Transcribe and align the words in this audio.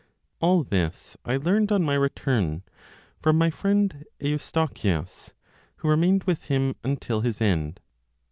All 0.39 0.63
this 0.63 1.15
I 1.25 1.37
learned 1.37 1.71
on 1.71 1.83
my 1.83 1.93
return, 1.93 2.63
from 3.19 3.37
my 3.37 3.51
friend 3.51 4.03
Eustochius, 4.19 5.33
who 5.75 5.89
remained 5.89 6.23
with 6.23 6.45
him 6.45 6.75
until 6.83 7.21
his 7.21 7.39
end. 7.39 7.79